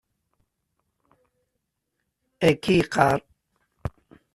[2.47, 3.19] Akka i yeqqar.